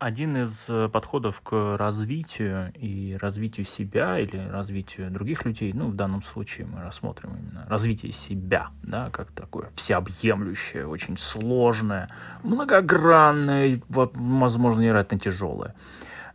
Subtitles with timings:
[0.00, 5.94] Один из э, подходов к развитию и развитию себя или развитию других людей, ну, в
[5.94, 12.10] данном случае мы рассмотрим именно развитие себя, да, как такое всеобъемлющее, очень сложное,
[12.42, 15.76] многогранное, возможно, невероятно тяжелое.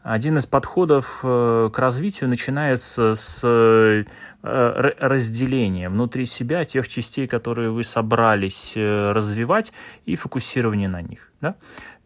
[0.04, 4.06] Один из подходов э, к развитию начинается с э,
[4.42, 9.74] разделения внутри себя тех частей, которые вы собрались развивать,
[10.06, 11.34] и фокусирования на них.
[11.42, 11.56] Да?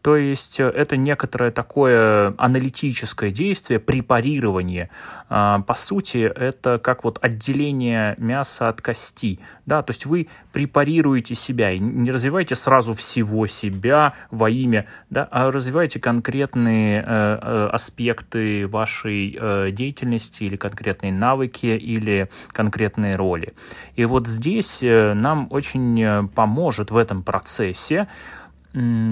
[0.03, 4.89] То есть э, это некоторое такое аналитическое действие, препарирование.
[5.29, 9.39] А, по сути, это как вот отделение мяса от кости.
[9.65, 9.81] Да?
[9.81, 15.25] То есть вы препарируете себя и не развиваете сразу всего себя во имя, да?
[15.31, 19.39] а развиваете конкретные э, э, аспекты вашей
[19.71, 23.53] деятельности или конкретные навыки или конкретные роли.
[23.95, 28.07] И вот здесь нам очень поможет в этом процессе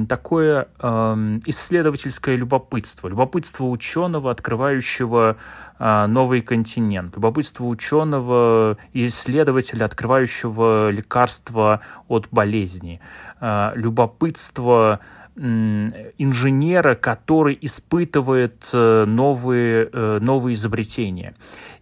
[0.07, 5.37] такое э, исследовательское любопытство, любопытство ученого, открывающего
[5.77, 13.01] э, новый континент, любопытство ученого и исследователя, открывающего лекарства от болезни,
[13.40, 14.99] э, любопытство
[15.37, 21.34] инженера, который испытывает э, новые, э, новые изобретения.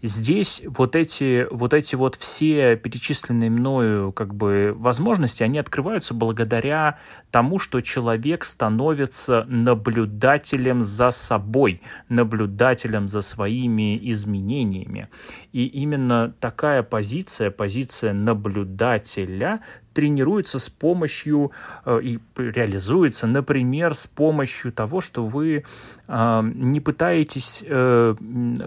[0.02, 7.00] Здесь вот эти, вот эти вот все перечисленные мною как бы возможности, они открываются благодаря
[7.31, 15.09] тому, что человек становится наблюдателем за собой, наблюдателем за своими изменениями.
[15.52, 19.61] И именно такая позиция, позиция наблюдателя,
[19.94, 21.52] тренируется с помощью
[21.86, 25.64] э, и реализуется, например, с помощью того, что вы
[26.08, 28.16] э, не пытаетесь э,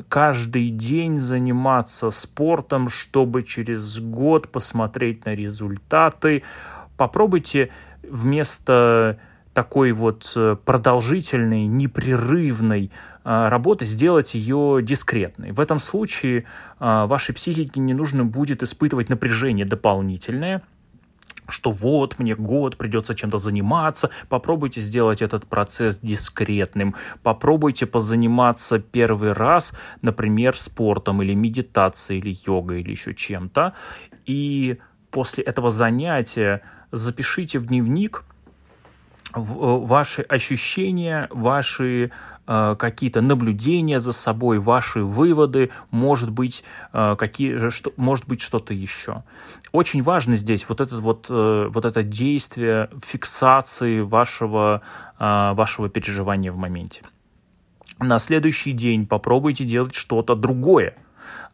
[0.09, 6.43] каждый день заниматься спортом, чтобы через год посмотреть на результаты.
[6.97, 7.71] Попробуйте
[8.03, 9.19] вместо
[9.55, 12.91] такой вот продолжительной, непрерывной
[13.23, 15.53] работы сделать ее дискретной.
[15.53, 16.45] В этом случае
[16.81, 20.63] вашей психике не нужно будет испытывать напряжение дополнительное,
[21.49, 29.33] что вот мне год придется чем-то заниматься, попробуйте сделать этот процесс дискретным, попробуйте позаниматься первый
[29.33, 33.75] раз, например, спортом или медитацией, или йогой, или еще чем-то,
[34.27, 34.79] и
[35.11, 38.25] после этого занятия запишите в дневник
[39.35, 42.11] э, ваши ощущения, ваши
[42.47, 49.23] какие-то наблюдения за собой, ваши выводы, может быть, э, какие, что, может быть что-то еще.
[49.73, 54.83] Очень важно здесь вот это, вот, э, вот это действие фиксации вашего,
[55.19, 57.03] вашего переживания в моменте.
[58.01, 60.97] На следующий день попробуйте делать что-то другое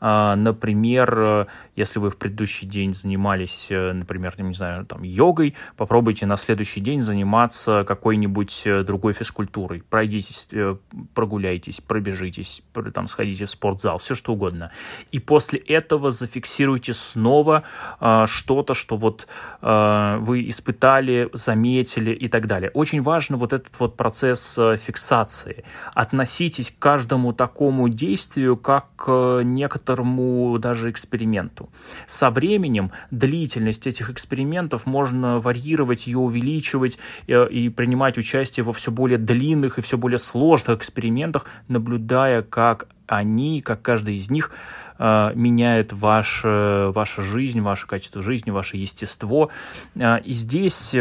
[0.00, 1.48] например,
[1.78, 6.80] если вы в предыдущий день занимались, э, например, не знаю, там, йогой, попробуйте на следующий
[6.80, 9.84] день заниматься какой-нибудь э, другой физкультурой.
[9.88, 10.76] Пройдитесь, э,
[11.14, 14.72] прогуляйтесь, пробежитесь, там, сходите в спортзал, все что угодно.
[15.12, 17.62] И после этого зафиксируйте снова
[18.00, 19.28] а, что-то, что вот
[19.62, 22.70] а, вы испытали, заметили и так далее.
[22.74, 25.64] Очень важно вот этот вот процесс фиксации.
[25.94, 31.68] Относитесь к каждому такому действию как к некоторому даже эксперименту.
[32.06, 38.72] Со временем длительность этих экспериментов можно варьировать, ее увеличивать и, э, и принимать участие во
[38.72, 44.50] все более длинных и все более сложных экспериментах, наблюдая, как они, как каждый из них
[44.98, 49.50] э, меняет ваш, э, ваша жизнь, ваше качество жизни, ваше естество.
[49.96, 50.94] Э, и здесь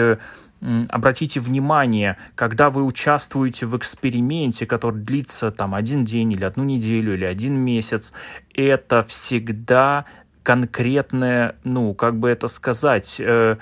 [0.90, 7.13] обратите внимание, когда вы участвуете в эксперименте, который длится там один день или одну неделю
[7.13, 8.13] или один месяц,
[8.53, 10.06] это всегда
[10.47, 13.57] конкретное, ну, как бы это сказать, э,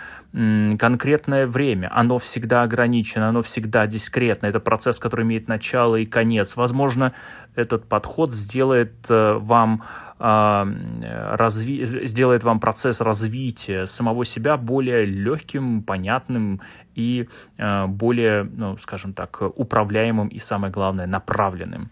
[0.77, 1.89] конкретное время.
[1.91, 4.45] Оно всегда ограничено, оно всегда дискретно.
[4.45, 6.55] Это процесс, который имеет начало и конец.
[6.55, 7.13] Возможно,
[7.55, 9.81] этот подход сделает э, вам
[10.19, 10.67] а,
[11.37, 12.07] разви...
[12.07, 16.61] сделает вам процесс развития самого себя более легким, понятным
[16.93, 21.89] и а, более, ну, скажем так, управляемым и, самое главное, направленным.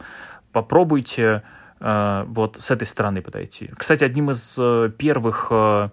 [0.51, 3.69] Попробуйте Э, вот с этой стороны подойти.
[3.75, 5.89] Кстати, одним из э, первых э,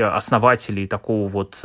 [0.00, 1.64] основателей такого вот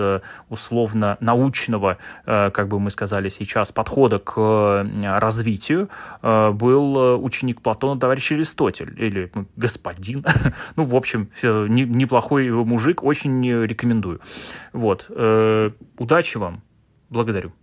[0.50, 5.90] условно научного, как бы мы сказали сейчас, подхода к развитию
[6.22, 10.26] был ученик Платона товарищ Аристотель, или господин,
[10.76, 14.20] ну, в общем, неплохой мужик, очень рекомендую.
[14.72, 15.10] Вот,
[15.98, 16.64] удачи вам,
[17.10, 17.54] благодарю.